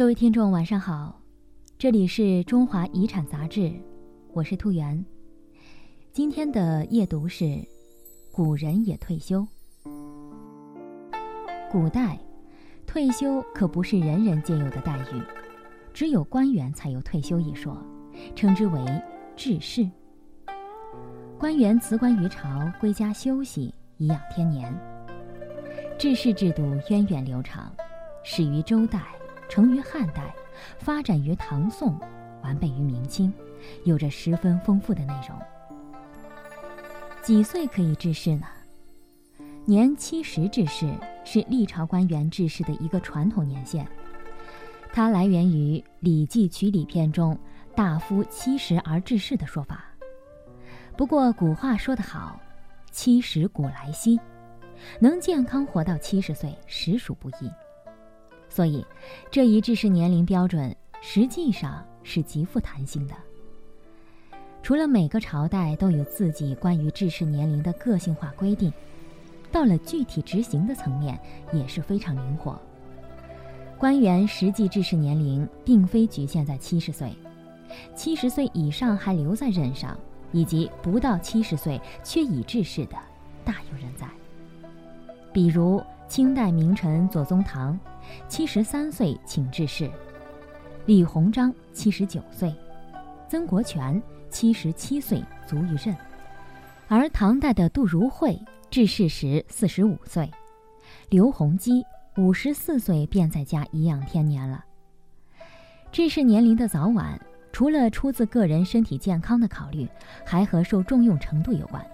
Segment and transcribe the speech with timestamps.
[0.00, 1.20] 各位听众，晚上好，
[1.76, 3.70] 这里是中华遗产杂志，
[4.32, 5.04] 我是兔媛。
[6.10, 7.62] 今天的夜读是：
[8.32, 9.46] 古人也退休。
[11.70, 12.18] 古代
[12.86, 15.20] 退休可不是人人皆有的待遇，
[15.92, 17.76] 只有官员才有退休一说，
[18.34, 18.80] 称之为
[19.36, 19.86] 致仕。
[21.38, 24.74] 官员辞官于朝，归家休息，颐养天年。
[25.98, 27.70] 致仕制度源远流长，
[28.24, 29.02] 始于周代。
[29.50, 30.32] 成于汉代，
[30.78, 31.98] 发展于唐宋，
[32.40, 33.32] 完备于明清，
[33.82, 35.36] 有着十分丰富的内容。
[37.20, 38.46] 几岁可以致仕呢？
[39.66, 43.84] 年七十致仕是历朝官员致仕的一个传统年限，
[44.92, 47.36] 它来源于《礼记·曲礼篇》中
[47.74, 49.84] “大夫七十而致仕”的说法。
[50.96, 52.40] 不过古话说得好
[52.92, 54.18] ：“七十古来稀”，
[55.00, 57.50] 能健康活到七十岁，实属不易。
[58.50, 58.84] 所以，
[59.30, 63.14] 这一致仕年龄标准实际上是极富弹性的。
[64.62, 68.70] 除了每个朝代都有自己关于致仕年龄的个性化规定，
[69.50, 71.18] 到了具体执行的层面
[71.52, 72.60] 也是非常灵活。
[73.78, 77.14] 官员实际致仕年龄并非局限在七十岁，
[77.94, 79.96] 七十岁以上还留在任上，
[80.32, 82.96] 以及不到七十岁却已致仕的，
[83.44, 84.06] 大有人在。
[85.32, 87.78] 比如清代名臣左宗棠。
[88.28, 89.90] 七十三岁请致仕，
[90.86, 92.54] 李鸿章七十九岁，
[93.28, 95.96] 曾国荃七十七岁卒于任，
[96.88, 98.38] 而唐代的杜如晦
[98.70, 100.30] 致仕时四十五岁，
[101.08, 101.84] 刘洪基
[102.16, 104.64] 五十四岁便在家颐养天年了。
[105.92, 107.20] 致仕年龄的早晚，
[107.52, 109.88] 除了出自个人身体健康的考虑，
[110.24, 111.84] 还和受重用程度有关。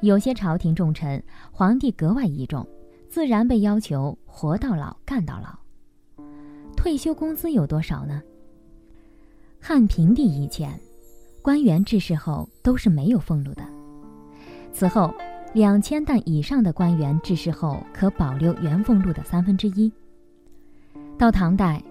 [0.00, 2.66] 有些朝廷重臣，皇帝格外倚重。
[3.12, 6.24] 自然被要求活到老干到老。
[6.74, 8.22] 退休工资有多少呢？
[9.60, 10.80] 汉平帝以前，
[11.42, 13.62] 官员致仕后都是没有俸禄的。
[14.72, 15.14] 此后，
[15.52, 19.92] 两千担以上的官员致仕后可保留原俸禄的三分之一。
[21.18, 21.82] 到唐代，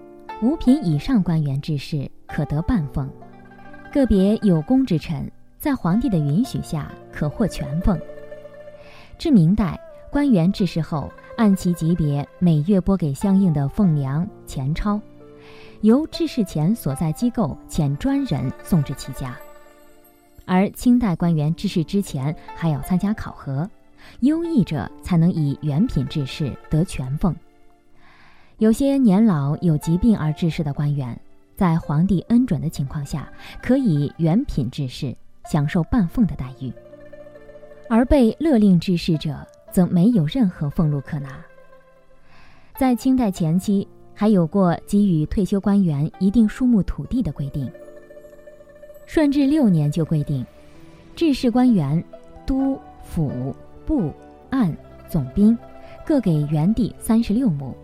[0.42, 3.08] 五品以上官员致仕可得半俸，
[3.92, 7.96] 个别有功之臣在皇帝的允许下可获全俸。
[9.16, 9.78] 至明代。
[10.12, 15.00] 官员致仕后，按其级别每月拨给相应的俸粮钱钞，
[15.80, 19.34] 由致仕前所在机构遣专人送至其家。
[20.44, 23.66] 而清代官员致仕之前还要参加考核，
[24.20, 27.34] 优异者才能以原品致仕得全俸。
[28.58, 31.18] 有些年老有疾病而致仕的官员，
[31.56, 35.16] 在皇帝恩准的情况下，可以原品致仕，
[35.50, 36.70] 享受半俸的待遇；
[37.88, 39.34] 而被勒令致仕者，
[39.72, 41.44] 则没有任何俸禄可拿。
[42.78, 47.70] 在清代前期，还有过给予退休官员一定数目土地的规定。
[49.06, 50.44] 顺治六年就规定，
[51.16, 52.02] 致仕官员，
[52.46, 54.12] 都府部
[54.50, 54.74] 按
[55.08, 55.56] 总兵，
[56.04, 57.74] 各给原地三十六亩；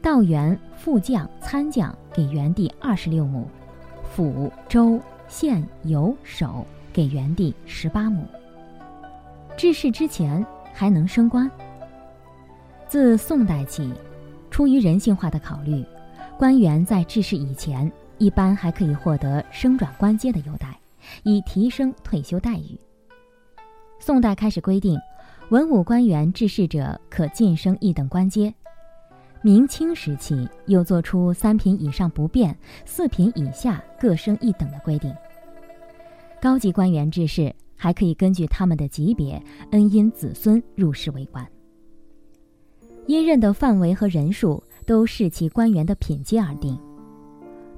[0.00, 3.42] 道员、副将、参将给原地二十六亩；
[4.14, 8.24] 府州县游守给原地十八亩。
[9.56, 10.44] 致仕之前。
[10.76, 11.50] 还能升官。
[12.86, 13.90] 自宋代起，
[14.50, 15.82] 出于人性化的考虑，
[16.38, 20.78] 官员在致仕以前，一般还可以获得升转官阶的优待，
[21.22, 22.78] 以提升退休待遇。
[23.98, 25.00] 宋代开始规定，
[25.48, 28.52] 文武官员致仕者可晋升一等官阶。
[29.42, 35.14] 明清时期又作出三品以上不变，四品以下各升一等的规定。
[36.40, 37.54] 高级官员致仕。
[37.76, 41.46] 还可以根据他们的级别、恩荫子孙入仕为官。
[43.06, 46.76] 因任的范围和人数都视其官员的品阶而定。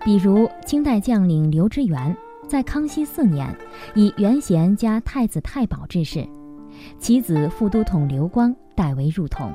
[0.05, 2.17] 比如清代将领刘知元
[2.47, 3.55] 在康熙四年
[3.95, 6.27] 以元贤加太子太保致仕，
[6.99, 9.53] 其子副都统刘光代为入统。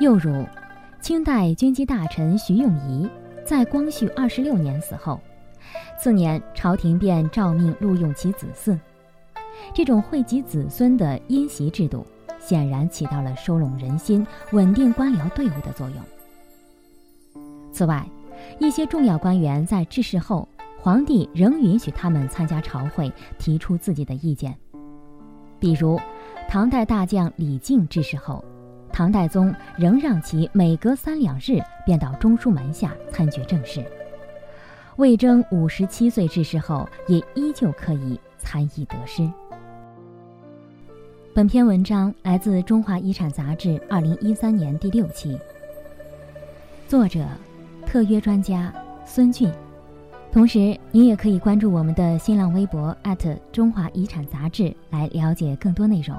[0.00, 0.44] 又如
[1.00, 3.08] 清代军机大臣徐永仪
[3.44, 5.18] 在光绪二十六年死后，
[5.98, 8.78] 次年朝廷便诏命录用其子嗣。
[9.74, 12.06] 这种惠及子孙的荫袭制度，
[12.38, 15.98] 显然起到了收拢人心、稳定官僚队伍的作用。
[17.72, 18.06] 此外，
[18.58, 20.48] 一些重要官员在致仕后，
[20.78, 24.56] 皇帝仍允许他们参加朝会，提出自己的意见。
[25.58, 26.00] 比如，
[26.48, 28.44] 唐代大将李靖致仕后，
[28.92, 33.84] 唐代宗仍让其每隔三两日便到中书门下参决政事。
[34.96, 39.30] 魏征五十七岁致仕后，也依旧可以参议得失。
[41.36, 45.38] 本篇文章来自《中华遗产》杂志二零一三年第六期，
[46.88, 47.26] 作者：
[47.84, 48.72] 特约专家
[49.04, 49.52] 孙俊。
[50.32, 52.96] 同时，您也可以关注我们的新浪微博
[53.52, 56.18] 中华遗产杂志来了解更多内容。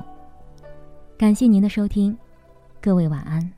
[1.18, 2.16] 感谢您的收听，
[2.80, 3.52] 各位晚安。